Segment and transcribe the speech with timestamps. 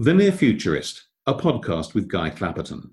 [0.00, 2.90] The Near Futurist, a podcast with Guy Clapperton.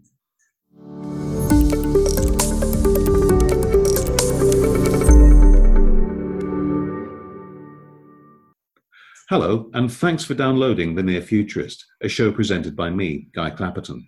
[9.29, 14.08] Hello, and thanks for downloading The Near Futurist, a show presented by me, Guy Clapperton.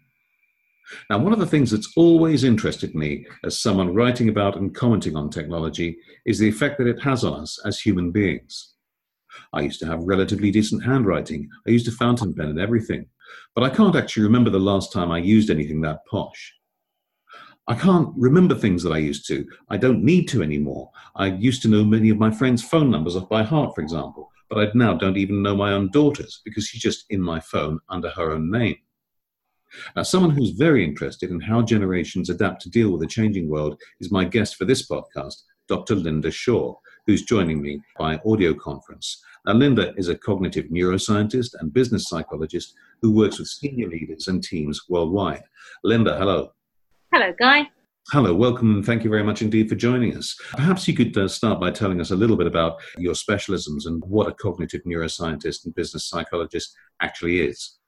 [1.12, 5.16] Now, one of the things that's always interested me as someone writing about and commenting
[5.16, 8.74] on technology is the effect that it has on us as human beings.
[9.54, 11.50] I used to have relatively decent handwriting.
[11.68, 13.08] I used a fountain pen and everything.
[13.56, 16.54] But I can't actually remember the last time I used anything that posh.
[17.68, 19.46] I can't remember things that I used to.
[19.70, 20.90] I don't need to anymore.
[21.16, 24.32] I used to know many of my friends' phone numbers off by heart, for example,
[24.50, 27.80] but I now don't even know my own daughter's because she's just in my phone
[27.90, 28.78] under her own name.
[29.98, 33.82] Now, someone who's very interested in how generations adapt to deal with a changing world
[34.00, 35.36] is my guest for this podcast,
[35.68, 35.96] Dr.
[35.96, 36.76] Lynda Shaw,
[37.08, 39.24] who's joining me by audio conference.
[39.46, 44.44] Now, Lynda is a cognitive neuroscientist and business psychologist who works with senior leaders and
[44.44, 45.44] teams worldwide.
[45.86, 46.52] Lynda, hello.
[47.14, 47.70] Hello, Guy.
[48.12, 50.38] Hello, welcome, and thank you very much indeed for joining us.
[50.52, 54.04] Perhaps you could uh, start by telling us a little bit about your specialisms and
[54.06, 57.80] what a cognitive neuroscientist and business psychologist actually is.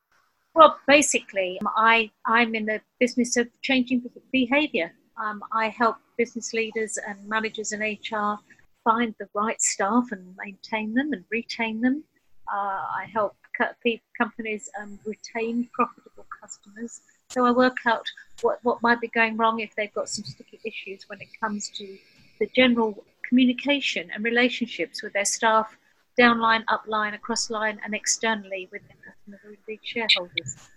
[0.55, 4.91] Well, basically, I, I'm in the business of changing behavior.
[5.21, 8.39] Um, I help business leaders and managers and HR
[8.83, 12.03] find the right staff and maintain them and retain them.
[12.51, 13.35] Uh, I help
[14.17, 17.01] companies um, retain profitable customers.
[17.29, 18.05] So I work out
[18.41, 21.69] what, what might be going wrong if they've got some sticky issues when it comes
[21.77, 21.97] to
[22.39, 25.77] the general communication and relationships with their staff,
[26.19, 30.69] downline, upline, across line, and externally with their customers indeed shareholders.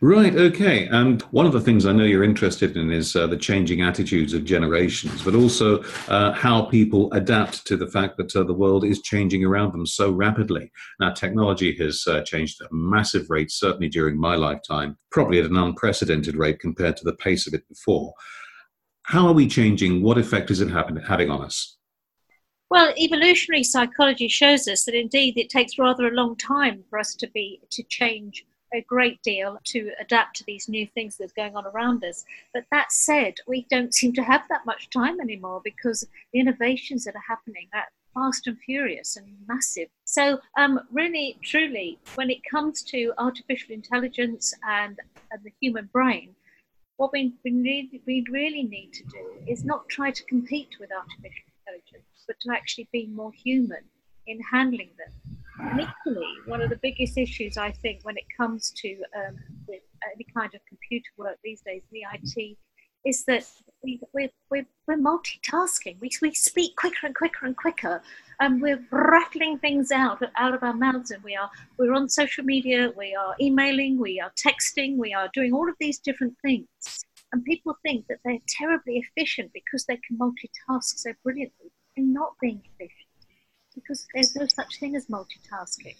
[0.00, 0.86] Right, okay.
[0.86, 4.32] And one of the things I know you're interested in is uh, the changing attitudes
[4.32, 8.84] of generations, but also uh, how people adapt to the fact that uh, the world
[8.84, 10.70] is changing around them so rapidly.
[11.00, 15.50] Now, technology has uh, changed at a massive rate, certainly during my lifetime, probably at
[15.50, 18.14] an unprecedented rate compared to the pace of it before.
[19.02, 20.02] How are we changing?
[20.02, 21.76] What effect is it having on us?
[22.70, 27.16] Well, evolutionary psychology shows us that indeed it takes rather a long time for us
[27.16, 31.56] to be to change a great deal to adapt to these new things that's going
[31.56, 32.24] on around us.
[32.54, 37.04] But that said, we don't seem to have that much time anymore because the innovations
[37.04, 39.88] that are happening are fast and furious and massive.
[40.04, 44.98] So, um, really, truly, when it comes to artificial intelligence and,
[45.30, 46.34] and the human brain,
[46.96, 50.90] what we, we, need, we really need to do is not try to compete with
[50.92, 53.82] artificial intelligence, but to actually be more human
[54.26, 58.70] in handling them and equally, one of the biggest issues I think when it comes
[58.76, 59.36] to um,
[60.14, 62.56] any kind of computer work these days, the IT,
[63.04, 63.46] is that
[63.82, 65.98] we, we're, we're, we're multitasking.
[66.00, 68.02] We, we speak quicker and quicker and quicker,
[68.40, 71.10] and we're rattling things out out of our mouths.
[71.10, 75.30] And we are we're on social media, we are emailing, we are texting, we are
[75.32, 76.66] doing all of these different things.
[77.32, 81.70] And people think that they're terribly efficient because they can multitask so brilliantly.
[81.96, 83.09] They're not being efficient
[83.80, 85.96] because there's no such thing as multitasking.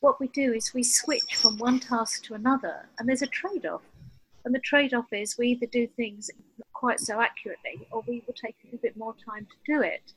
[0.00, 3.66] What we do is we switch from one task to another, and there's a trade
[3.66, 3.82] off.
[4.44, 6.30] And the trade off is we either do things
[6.72, 10.12] quite so accurately or we will take a little bit more time to do it.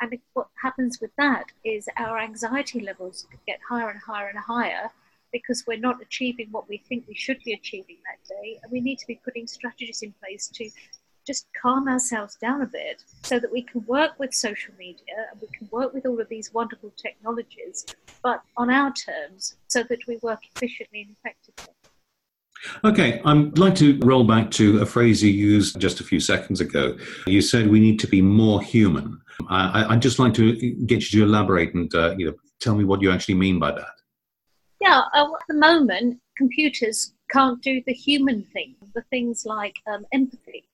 [0.00, 4.90] And what happens with that is our anxiety levels get higher and higher and higher
[5.32, 8.58] because we're not achieving what we think we should be achieving that day.
[8.62, 10.68] And we need to be putting strategies in place to
[11.26, 15.40] just calm ourselves down a bit so that we can work with social media and
[15.40, 17.86] we can work with all of these wonderful technologies,
[18.22, 21.74] but on our terms so that we work efficiently and effectively.
[22.84, 26.60] Okay, I'd like to roll back to a phrase you used just a few seconds
[26.60, 26.96] ago.
[27.26, 29.20] You said we need to be more human.
[29.48, 30.54] I, would just like to
[30.86, 33.72] get you to elaborate and uh, you know, tell me what you actually mean by
[33.72, 33.94] that.
[34.80, 40.04] Yeah, uh, at the moment, computers can't do the human thing, the things like um,
[40.12, 40.64] empathy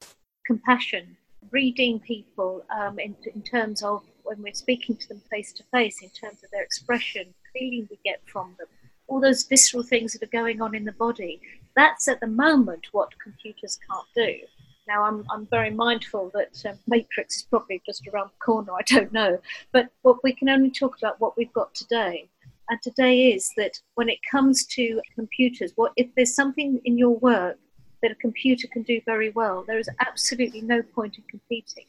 [0.47, 1.17] compassion,
[1.51, 6.03] reading people um, in, in terms of when we're speaking to them face to face,
[6.03, 8.67] in terms of their expression, feeling we get from them,
[9.09, 11.41] all those visceral things that are going on in the body.
[11.77, 14.47] That's at the moment what computers can't do.
[14.89, 18.83] Now, I'm, I'm very mindful that um, Matrix is probably just around the corner, I
[18.83, 19.39] don't know.
[19.73, 22.29] But what we can only talk about what we've got today.
[22.69, 27.17] And today is that when it comes to computers, what if there's something in your
[27.17, 27.59] work
[28.03, 31.87] that a computer can do very well, there is absolutely no point in competing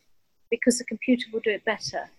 [0.50, 2.09] because the computer will do it better.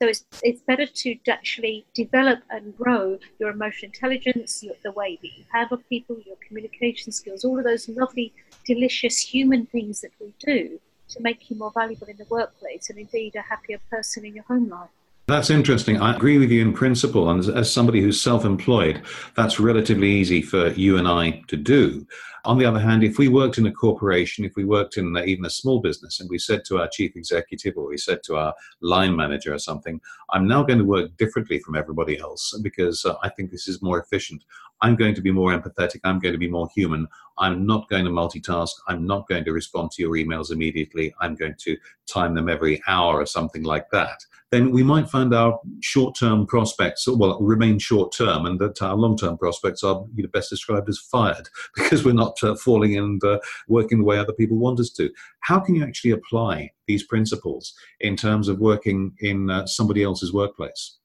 [0.00, 5.18] So it's, it's better to actually develop and grow your emotional intelligence, your, the way
[5.20, 8.32] that you handle people, your communication skills, all of those lovely,
[8.64, 10.78] delicious human things that we do
[11.08, 14.44] to make you more valuable in the workplace and indeed a happier person in your
[14.44, 14.90] home life.
[15.26, 16.00] That's interesting.
[16.00, 17.28] I agree with you in principle.
[17.28, 19.02] And as, as somebody who's self employed,
[19.36, 22.06] that's relatively easy for you and I to do.
[22.48, 25.44] On the other hand, if we worked in a corporation, if we worked in even
[25.44, 28.54] a small business, and we said to our chief executive or we said to our
[28.80, 30.00] line manager or something,
[30.30, 33.82] I'm now going to work differently from everybody else because uh, I think this is
[33.82, 34.44] more efficient.
[34.80, 36.00] I'm going to be more empathetic.
[36.04, 37.06] I'm going to be more human.
[37.36, 38.70] I'm not going to multitask.
[38.86, 41.14] I'm not going to respond to your emails immediately.
[41.20, 45.34] I'm going to time them every hour or something like that then we might find
[45.34, 50.98] our short-term prospects, well, remain short-term, and that our long-term prospects are best described as
[50.98, 53.38] fired because we're not uh, falling and uh,
[53.68, 55.10] working the way other people want us to.
[55.40, 60.32] How can you actually apply these principles in terms of working in uh, somebody else's
[60.32, 60.98] workplace?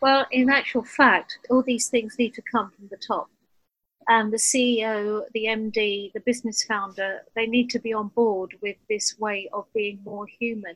[0.00, 3.28] Well, in actual fact, all these things need to come from the top.
[4.08, 8.76] And the CEO, the MD, the business founder, they need to be on board with
[8.88, 10.74] this way of being more human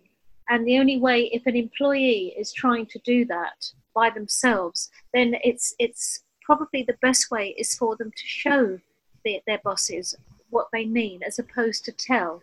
[0.48, 5.36] and the only way, if an employee is trying to do that by themselves, then
[5.42, 8.78] it's it's probably the best way is for them to show
[9.26, 10.14] the, their bosses
[10.50, 12.40] what they mean, as opposed to tell.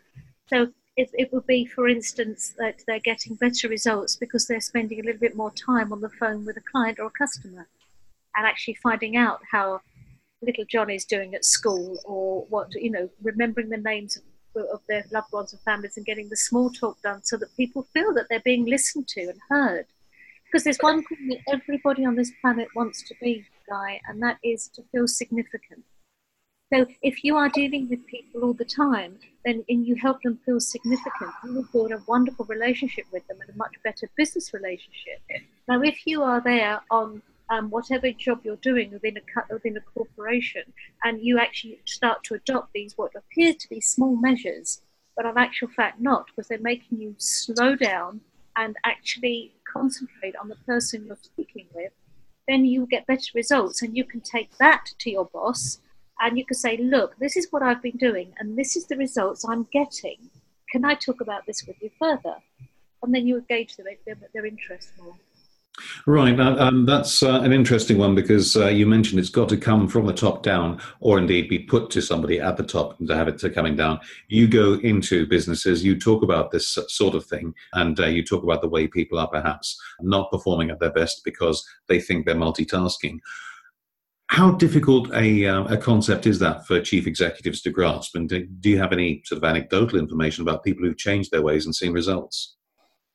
[0.48, 5.00] So it, it would be, for instance, that they're getting better results because they're spending
[5.00, 7.68] a little bit more time on the phone with a client or a customer,
[8.36, 9.80] and actually finding out how
[10.42, 14.24] little John is doing at school, or what you know, remembering the names of
[14.72, 17.88] of their loved ones and families and getting the small talk done so that people
[17.92, 19.88] feel that they're being listened to and heard.
[20.46, 24.38] Because there's one thing that everybody on this planet wants to be, Guy, and that
[24.44, 25.84] is to feel significant.
[26.74, 30.40] So if you are dealing with people all the time, then and you help them
[30.44, 34.56] feel significant, you will build a wonderful relationship with them and a much better business
[34.56, 35.20] relationship.
[35.68, 37.22] Now, if you are there on
[37.52, 40.64] um, whatever job you're doing within a within a corporation,
[41.04, 44.82] and you actually start to adopt these what appear to be small measures,
[45.16, 48.22] but in actual fact not, because they're making you slow down
[48.56, 51.92] and actually concentrate on the person you're speaking with,
[52.48, 55.78] then you get better results, and you can take that to your boss,
[56.24, 58.96] and you can say, look, this is what I've been doing, and this is the
[58.96, 60.30] results I'm getting.
[60.72, 62.38] Can I talk about this with you further?
[63.04, 65.16] And then you engage them, their, their interest more.
[66.06, 69.88] Right, um, that's uh, an interesting one because uh, you mentioned it's got to come
[69.88, 73.28] from the top down, or indeed be put to somebody at the top to have
[73.28, 74.00] it to coming down.
[74.30, 78.44] You go into businesses, you talk about this sort of thing, and uh, you talk
[78.44, 82.36] about the way people are perhaps not performing at their best because they think they're
[82.36, 83.20] multitasking.
[84.34, 88.16] How difficult a, uh, a concept is that for chief executives to grasp?
[88.16, 91.44] And do, do you have any sort of anecdotal information about people who've changed their
[91.44, 92.56] ways and seen results?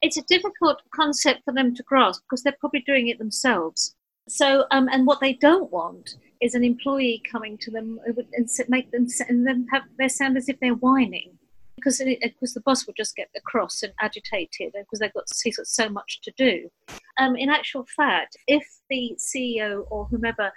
[0.00, 3.96] it's a difficult concept for them to grasp because they're probably doing it themselves.
[4.28, 8.92] So, um, and what they don't want is an employee coming to them and make
[8.92, 11.36] them and then have they sound as if they're whining
[11.74, 15.66] because because the boss will just get cross and agitated because they've got he's got
[15.66, 16.70] so much to do.
[17.18, 20.52] Um, in actual fact, if the CEO or whomever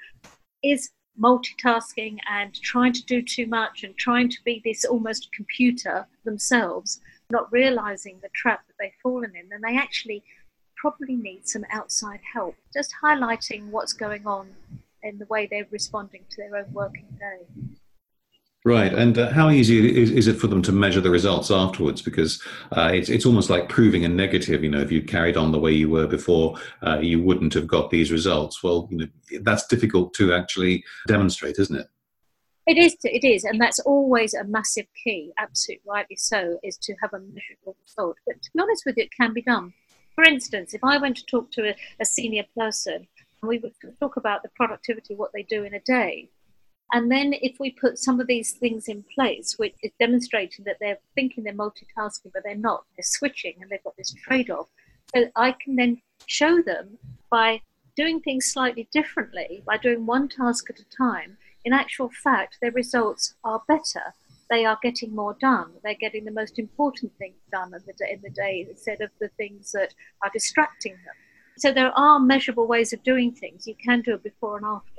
[0.63, 6.07] is multitasking and trying to do too much and trying to be this almost computer
[6.23, 10.23] themselves, not realizing the trap that they've fallen in, then they actually
[10.77, 12.55] probably need some outside help.
[12.73, 14.49] Just highlighting what's going on
[15.03, 17.45] in the way they're responding to their own working day.
[18.63, 21.99] Right, and uh, how easy is, is, it for them to measure the results afterwards?
[22.03, 22.39] Because
[22.77, 24.63] uh, it's it's almost like proving a negative.
[24.63, 27.65] You know, if you carried on the way you were before, uh, you wouldn't have
[27.65, 28.61] got these results.
[28.61, 29.07] Well, you know,
[29.41, 31.87] that's difficult to actually demonstrate, isn't it?
[32.67, 35.33] It is, it is, and that's always a massive key.
[35.39, 38.17] Absolutely rightly so, is to have a measurable result.
[38.27, 39.73] But to be honest with you, it can be done.
[40.13, 43.07] For instance, if I went to talk to a, a senior person,
[43.41, 46.29] and we would talk about the productivity, what they do in a day,
[46.93, 50.77] and then if we put some of these things in place, which is demonstrating that
[50.79, 54.67] they're thinking they're multitasking, but they're not, they're switching and they've got this trade off.
[55.15, 56.97] So I can then show them
[57.29, 57.61] by
[57.95, 62.71] doing things slightly differently, by doing one task at a time, in actual fact, their
[62.71, 64.13] results are better.
[64.49, 65.71] They are getting more done.
[65.83, 69.11] They're getting the most important things done in the, day, in the day instead of
[69.19, 69.93] the things that
[70.23, 71.15] are distracting them.
[71.57, 73.67] So there are measurable ways of doing things.
[73.67, 74.90] You can do it before and after.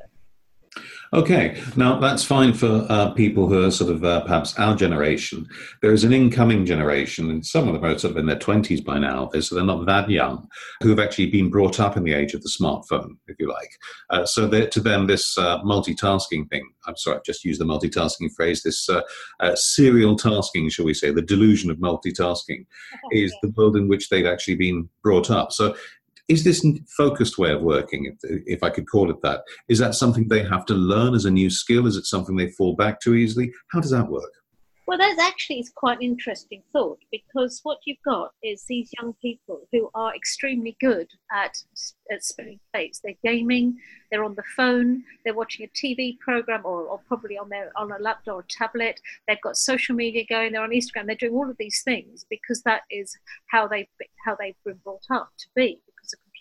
[1.15, 5.47] Okay, now that's fine for uh, people who are sort of uh, perhaps our generation.
[5.83, 8.83] There is an incoming generation, and some of them are sort of in their 20s
[8.83, 10.49] by now, so they're not that young,
[10.83, 13.71] who have actually been brought up in the age of the smartphone, if you like.
[14.09, 18.33] Uh, so to them, this uh, multitasking thing, I'm sorry, I've just used the multitasking
[18.35, 19.03] phrase, this uh,
[19.41, 22.65] uh, serial tasking, shall we say, the delusion of multitasking,
[23.11, 25.53] is the world in which they've actually been brought up.
[25.53, 25.77] So
[26.29, 26.65] is this
[26.97, 30.43] focused way of working, if, if, I could call it that, is that something they
[30.45, 31.87] have to learn as a new skill?
[31.87, 33.53] Is it something they fall back to easily?
[33.73, 34.31] How does that work?
[34.85, 39.15] Well, that actually is quite an interesting thought because what you've got is these young
[39.23, 41.57] people who are extremely good at,
[42.11, 43.01] at spinning plates.
[43.03, 43.79] They're gaming,
[44.11, 47.93] they're on the phone, they're watching a TV program or, or probably on their on
[47.93, 49.01] a laptop or tablet.
[49.27, 52.63] They've got social media going, they're on Instagram, they're doing all of these things because
[52.65, 53.89] that is how they
[54.25, 55.81] how they've been brought up to be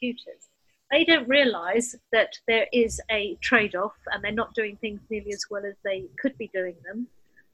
[0.02, 0.50] computers
[0.90, 5.32] they don't realize that there is a trade off and they're not doing things nearly
[5.32, 7.08] as well as they could be doing them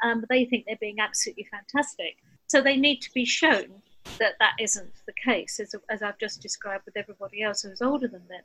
[0.03, 2.17] um, they think they're being absolutely fantastic.
[2.47, 3.81] So they need to be shown
[4.19, 8.07] that that isn't the case, as, as I've just described with everybody else who's older
[8.07, 8.43] than them.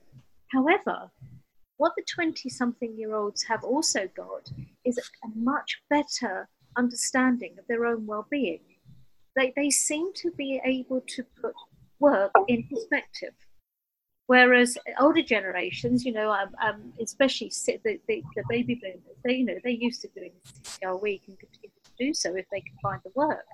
[0.48, 1.10] However,
[1.76, 4.50] what the 20 something year olds have also got
[4.84, 8.60] is a much better understanding of their own well being.
[9.36, 11.54] They, they seem to be able to put
[12.00, 13.34] work in perspective.
[14.32, 19.44] Whereas older generations, you know, um, um, especially the, the, the, baby boomers, they, you
[19.44, 22.62] know, they're used to doing 60 hour week and continue to do so if they
[22.62, 23.44] can find the work.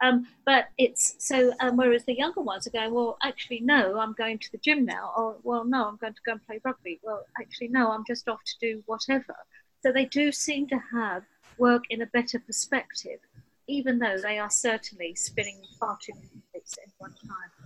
[0.00, 4.12] Um, but it's so, um, whereas the younger ones are going, well, actually, no, I'm
[4.12, 5.10] going to the gym now.
[5.16, 7.00] Or, well, no, I'm going to go and play rugby.
[7.02, 9.34] Well, actually, no, I'm just off to do whatever.
[9.82, 11.24] So they do seem to have
[11.58, 13.18] work in a better perspective,
[13.66, 17.59] even though they are certainly spinning far too many plates at one time.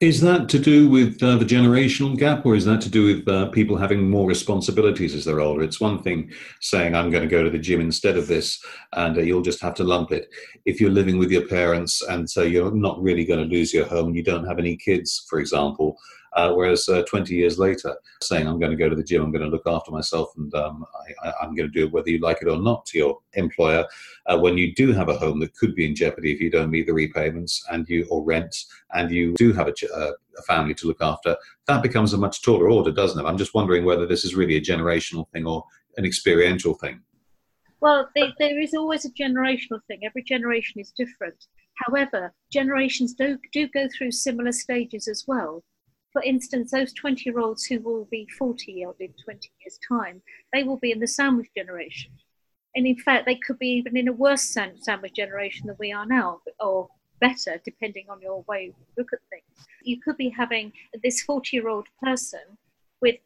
[0.00, 3.26] Is that to do with uh, the generational gap, or is that to do with
[3.26, 5.62] uh, people having more responsibilities as they're older?
[5.62, 8.62] It's one thing saying, I'm going to go to the gym instead of this,
[8.92, 10.28] and uh, you'll just have to lump it.
[10.66, 13.86] If you're living with your parents and so you're not really going to lose your
[13.86, 15.96] home, you don't have any kids, for example,
[16.36, 19.32] uh, whereas uh, 20 years later, saying, I'm going to go to the gym, I'm
[19.32, 20.84] going to look after myself, and um,
[21.24, 23.86] I, am going to do it whether you like it or not to your employer,
[24.26, 26.70] uh, when you do have a home that could be in jeopardy if you don't
[26.70, 28.54] meet the repayments and you or rent,
[28.92, 31.34] and you do have a, uh, a family to look after,
[31.66, 33.26] that becomes a much taller order, doesn't it?
[33.26, 35.64] I'm just wondering whether this is really a generational thing or
[35.96, 37.00] an experiential thing.
[37.80, 40.00] Well, they, there is always a generational thing.
[40.04, 41.46] Every generation is different.
[41.86, 45.62] However, generations do, do go through similar stages as well
[46.16, 50.62] for instance, those 20 year olds who will be 40 in 20 years' time, they
[50.62, 52.10] will be in the sandwich generation.
[52.74, 56.06] And in fact, they could be even in a worse sandwich generation than we are
[56.06, 56.88] now, or
[57.20, 59.68] better, depending on your way you look at things.
[59.82, 62.40] You could be having this 40 year old person
[63.02, 63.16] with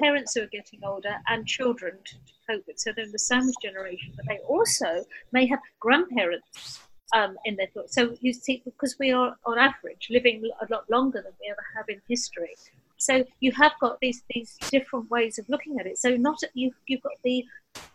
[0.00, 2.14] parents who are getting older and children to
[2.48, 2.78] cope with.
[2.78, 6.80] So they're in the sandwich generation, but they also may have grandparents
[7.14, 7.94] um, in their thoughts.
[7.94, 11.64] So you see, because we are on average living a lot longer than we ever
[11.76, 12.54] have in history,
[12.98, 15.98] so you have got these these different ways of looking at it.
[15.98, 17.44] So not you you've got the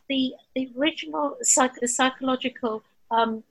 [0.10, 3.44] the the original psych, the psychological um,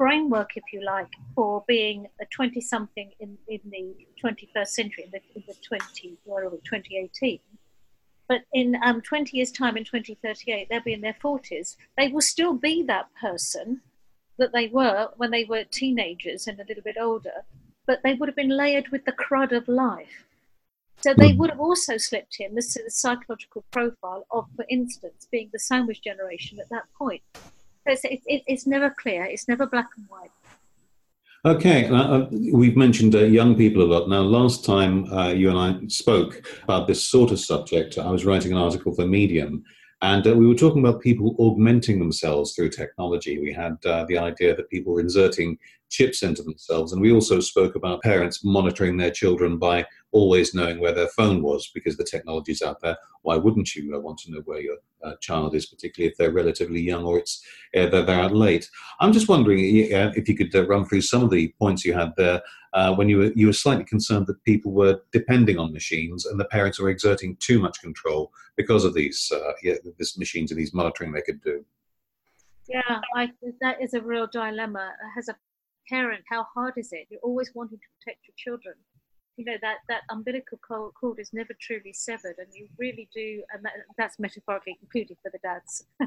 [0.00, 5.10] framework, if you like, for being a 20 something in, in the 21st century, in
[5.10, 7.38] the, in the 20, or 2018.
[8.26, 11.76] But in um, 20 years' time, in 2038, they'll be in their 40s.
[11.98, 13.82] They will still be that person
[14.40, 17.44] that they were when they were teenagers and a little bit older,
[17.86, 20.24] but they would have been layered with the crud of life.
[21.02, 25.48] So they would have also slipped in the, the psychological profile of, for instance, being
[25.50, 27.22] the sandwich generation at that point.
[27.34, 27.40] So
[27.86, 30.30] it's, it, it's never clear, it's never black and white.
[31.46, 34.10] Okay, uh, uh, we've mentioned uh, young people a lot.
[34.10, 38.26] Now, last time uh, you and I spoke about this sort of subject, I was
[38.26, 39.64] writing an article for Medium,
[40.02, 43.38] and uh, we were talking about people augmenting themselves through technology.
[43.38, 45.58] We had uh, the idea that people were inserting
[45.90, 46.92] chips into themselves.
[46.92, 51.42] And we also spoke about parents monitoring their children by always knowing where their phone
[51.42, 52.96] was because the technology's out there.
[53.22, 56.80] Why wouldn't you want to know where your uh, child is, particularly if they're relatively
[56.80, 57.44] young or it's
[57.76, 58.70] uh, they're, they're out late?
[59.00, 62.12] I'm just wondering if you could uh, run through some of the points you had
[62.16, 62.40] there
[62.72, 66.38] uh, when you were you were slightly concerned that people were depending on machines and
[66.38, 70.74] the parents were exerting too much control because of these yeah, this machines and these
[70.74, 71.64] monitoring they could do.
[72.70, 74.92] Yeah, I, that is a real dilemma.
[75.18, 75.34] As a
[75.88, 77.08] parent, how hard is it?
[77.10, 78.76] You're always wanting to protect your children.
[79.36, 83.42] You know that that umbilical cord is never truly severed, and you really do.
[83.52, 85.84] And that, that's metaphorically included for the dads.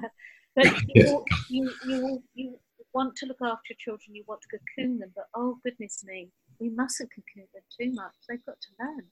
[0.56, 0.66] but
[0.96, 2.56] you, you, you you
[2.94, 4.16] want to look after your children.
[4.16, 6.30] You want to cocoon them, but oh goodness me,
[6.60, 8.14] we mustn't cocoon them too much.
[8.28, 9.06] They've got to learn.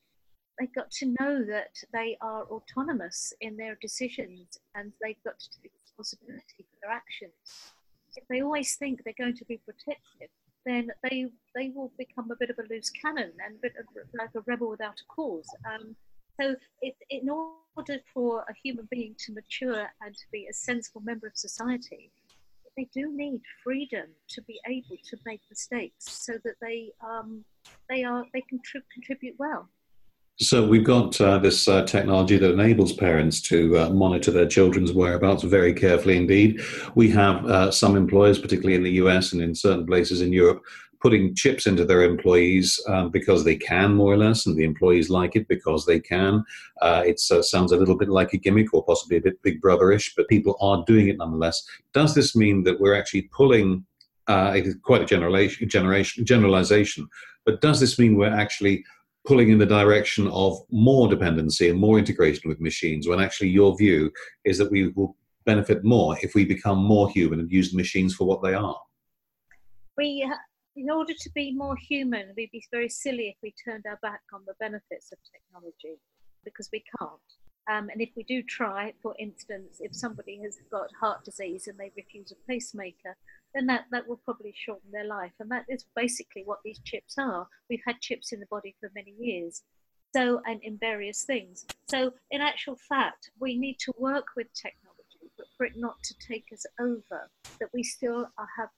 [0.60, 5.48] They've got to know that they are autonomous in their decisions, and they've got to
[5.62, 7.34] take responsibility for their actions.
[8.16, 10.30] If they always think they're going to be protected,
[10.66, 13.86] then they they will become a bit of a loose cannon and a bit of,
[14.14, 15.48] like a rebel without a cause.
[15.66, 15.96] Um,
[16.40, 21.02] so, it, in order for a human being to mature and to be a sensible
[21.02, 22.12] member of society,
[22.78, 27.44] they do need freedom to be able to make mistakes, so that they um,
[27.90, 29.70] they are they can tri- contribute well.
[30.40, 34.92] So we've got uh, this uh, technology that enables parents to uh, monitor their children's
[34.92, 36.62] whereabouts very carefully indeed.
[36.96, 40.64] We have uh, some employers, particularly in the US and in certain places in Europe,
[41.02, 45.10] putting chips into their employees um, because they can, more or less, and the employees
[45.10, 46.44] like it because they can.
[46.82, 49.62] Uh, it uh, sounds a little bit like a gimmick or possibly a bit big
[49.62, 51.64] brotherish, but people are doing it nonetheless.
[51.94, 53.86] Does this mean that we're actually pulling?
[54.28, 57.08] Uh, it is quite a generation, generation, generalization,
[57.46, 58.86] but does this mean we're actually
[59.26, 63.76] pulling in the direction of more dependency and more integration with machines when actually your
[63.78, 64.12] view
[64.46, 65.16] is that we will
[65.46, 68.80] benefit more if we become more human and use the machines for what they are?
[69.98, 70.28] We
[70.76, 74.22] in order to be more human, we'd be very silly if we turned our back
[74.34, 76.00] on the benefits of technology
[76.44, 77.20] because we can't.
[77.70, 81.78] Um, and if we do try, for instance, if somebody has got heart disease and
[81.78, 83.16] they refuse a pacemaker,
[83.54, 85.34] then that, that will probably shorten their life.
[85.40, 87.48] And that is basically what these chips are.
[87.70, 89.62] We've had chips in the body for many years.
[90.14, 91.66] So, and in various things.
[91.88, 96.16] So, in actual fact, we need to work with technology, but for it not to
[96.28, 98.70] take us over, that we still have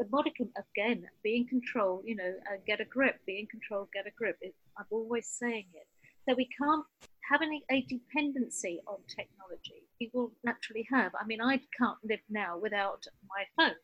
[0.00, 3.88] a modicum again, be in control, you know, uh, get a grip, be in control,
[3.92, 4.36] get a grip.
[4.40, 5.86] It, I'm always saying it.
[6.28, 6.84] So we can't
[7.30, 9.86] have any, a dependency on technology.
[10.00, 11.12] We will naturally have.
[11.20, 13.76] I mean, I can't live now without my phone.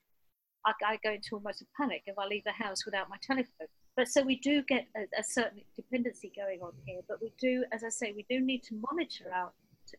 [0.66, 3.68] I, I go into almost a panic if I leave the house without my telephone.
[3.96, 7.00] But so we do get a, a certain dependency going on here.
[7.08, 9.54] But we do, as I say, we do need to monitor out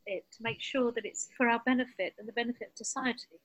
[0.05, 3.39] it to make sure that it's for our benefit and the benefit of society.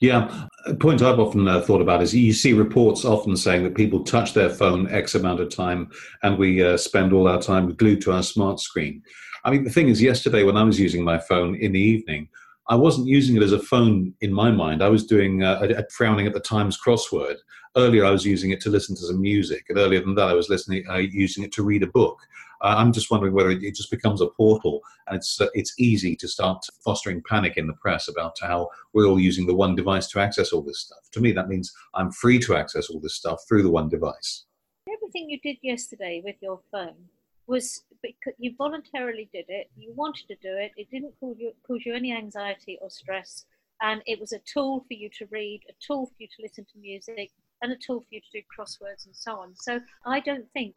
[0.00, 3.74] Yeah, a point I've often uh, thought about is you see reports often saying that
[3.74, 5.90] people touch their phone X amount of time
[6.22, 9.02] and we uh, spend all our time glued to our smart screen.
[9.44, 12.28] I mean, the thing is, yesterday when I was using my phone in the evening,
[12.68, 14.82] I wasn't using it as a phone in my mind.
[14.82, 17.36] I was doing uh, a, a frowning at the Times crossword.
[17.76, 20.32] Earlier, I was using it to listen to some music, and earlier than that, I
[20.32, 22.18] was listening, uh, using it to read a book.
[22.62, 25.74] Uh, I'm just wondering whether it, it, just becomes a portal, and it's uh, it's
[25.78, 29.76] easy to start fostering panic in the press about how we're all using the one
[29.76, 31.10] device to access all this stuff.
[31.12, 34.46] To me, that means I'm free to access all this stuff through the one device.
[34.90, 37.10] Everything you did yesterday with your phone
[37.46, 41.52] was because you voluntarily did it, you wanted to do it, it didn't cause you,
[41.66, 43.44] cause you any anxiety or stress,
[43.82, 46.64] and it was a tool for you to read, a tool for you to listen
[46.72, 47.30] to music,
[47.62, 49.54] and a tool for you to do crosswords and so on.
[49.56, 50.74] So I don't think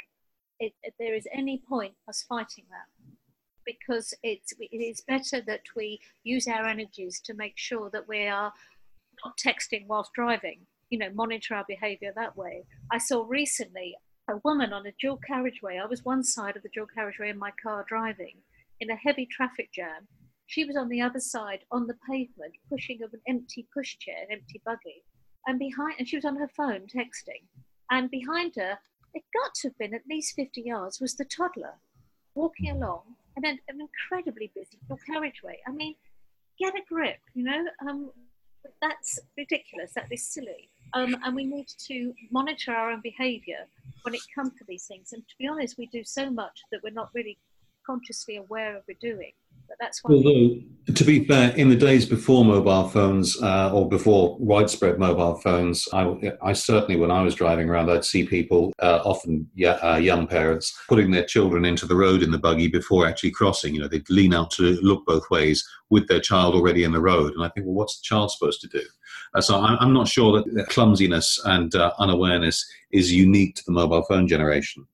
[0.60, 3.16] it, there is any point us fighting that
[3.66, 8.26] because it's it is better that we use our energies to make sure that we
[8.28, 8.52] are
[9.24, 13.96] not texting whilst driving you know monitor our behavior that way i saw recently
[14.30, 17.38] a woman on a dual carriageway i was one side of the dual carriageway in
[17.38, 18.38] my car driving
[18.80, 20.08] in a heavy traffic jam
[20.48, 24.62] she was on the other side on the pavement pushing an empty pushchair an empty
[24.66, 25.04] buggy
[25.48, 27.44] and behind and she was on her phone texting
[27.92, 28.78] and behind her
[29.14, 31.74] it got to have been at least 50 yards, was the toddler
[32.36, 35.60] walking along and an, an incredibly busy dual carriageway.
[35.68, 35.96] I mean,
[36.60, 37.66] get a grip, you know?
[37.88, 38.12] Um,
[38.82, 39.94] that's ridiculous.
[39.96, 40.70] That is silly.
[40.94, 43.68] Um, and we need to monitor our own behaviour
[44.04, 45.14] when it comes to these things.
[45.14, 47.38] And to be honest, we do so much that we're not really
[47.86, 49.32] consciously aware of we're doing.
[49.80, 50.16] That's why.
[50.16, 50.58] Although,
[50.94, 55.88] to be fair, in the days before mobile phones uh, or before widespread mobile phones,
[55.94, 60.28] I, I, certainly, when I was driving around, I'd see people, uh, often uh, young
[60.28, 63.74] parents, putting their children into the road in the buggy before actually crossing.
[63.74, 67.02] You know, they'd lean out to look both ways with their child already in the
[67.02, 67.34] road.
[67.34, 68.84] And I think, well, what's the child supposed to do?
[69.34, 73.72] Uh, so I'm, I'm, not sure that clumsiness and uh, unawareness is unique to the
[73.72, 74.86] mobile phone generation.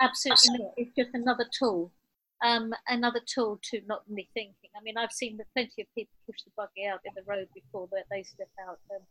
[0.00, 0.66] Absolutely.
[0.76, 1.92] It's just another tool
[2.42, 4.70] um, another tool to not only thinking.
[4.76, 7.88] I mean, I've seen plenty of people push the buggy out in the road before
[7.92, 8.78] that they step out.
[8.94, 9.02] Um,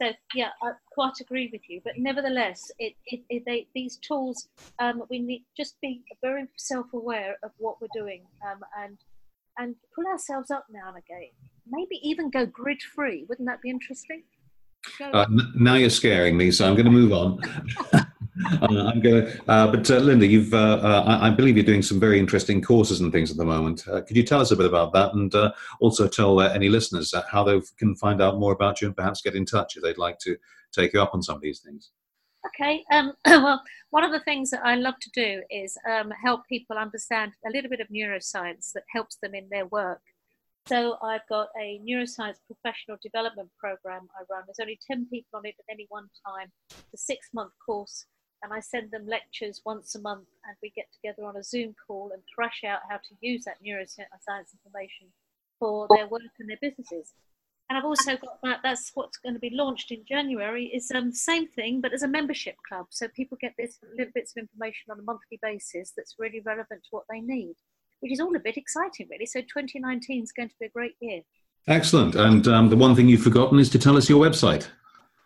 [0.00, 1.80] so yeah, I quite agree with you.
[1.84, 4.48] But nevertheless, it, it, it they, these tools,
[4.78, 8.98] um, we need just be very self-aware of what we're doing um, and
[9.60, 11.30] and pull ourselves up now and again.
[11.68, 13.26] Maybe even go grid-free.
[13.28, 14.22] Wouldn't that be interesting?
[15.00, 17.40] Uh, now you're scaring me, so I'm going to move on.
[18.62, 21.98] uh, I'm going to, uh, but uh, Lynda, you've, I, I, believe you're doing some
[21.98, 23.84] very interesting courses and things at the moment.
[23.84, 25.32] could you tell us a bit about that, and
[25.80, 29.34] also tell any listeners how they can find out more about you and perhaps get
[29.34, 30.36] in touch if they'd like to
[30.72, 31.90] take you up on some of these things?
[32.46, 32.84] Okay.
[32.92, 36.76] Um, well, one of the things that I love to do is um, help people
[36.76, 40.00] understand a little bit of neuroscience that helps them in their work.
[40.66, 44.44] So I've got a neuroscience professional development program I run.
[44.46, 46.52] There's only 10 people on it at any one time.
[46.70, 48.06] It's a six month course
[48.42, 51.74] and I send them lectures once a month, and we get together on a Zoom
[51.86, 55.08] call and thrash out how to use that neuroscience information
[55.58, 57.14] for their work and their businesses.
[57.68, 58.60] And I've also got that.
[58.62, 60.66] That's what's going to be launched in January.
[60.66, 64.32] Is um same thing, but as a membership club, so people get this little bits
[64.36, 67.56] of information on a monthly basis that's really relevant to what they need,
[68.00, 69.26] which is all a bit exciting, really.
[69.26, 71.20] So 2019 is going to be a great year.
[71.66, 72.14] Excellent.
[72.14, 74.68] And um, the one thing you've forgotten is to tell us your website.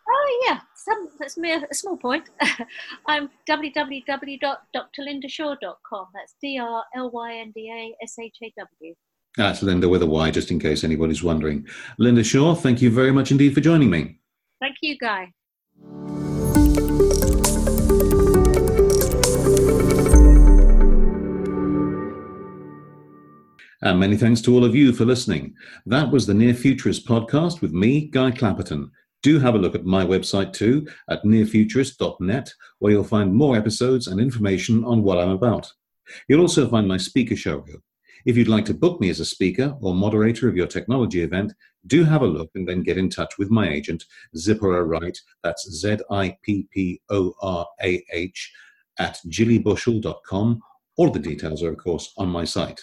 [0.09, 2.31] Oh yeah, Some, that's mere, a small point.
[3.07, 6.07] I'm www.drlyndashaw.com.
[6.13, 8.93] That's D R L Y N D A S H A W.
[9.37, 11.69] That's Lynda with a Y, just in case anybody's wondering.
[12.01, 14.19] Lynda Shaw, thank you very much indeed for joining me.
[14.61, 15.33] Thank you, Guy.
[23.85, 25.55] And many thanks to all of you for listening.
[25.87, 28.91] That was the Near Futurist podcast with me, Guy Clapperton.
[29.23, 34.09] Do have a look at my website too at nearfuturist.net, where you'll find more episodes
[34.09, 35.73] and information on what I'm about.
[36.29, 37.65] You'll also find my speaker show.
[38.25, 41.53] If you'd like to book me as a speaker or moderator of your technology event,
[41.87, 44.05] do have a look and then get in touch with my agent,
[44.37, 45.19] Zipporah Wright.
[45.43, 48.53] That's Z I P P O R A H
[48.99, 50.61] at jillybushell.com.
[50.97, 52.81] All the details are, of course, on my site.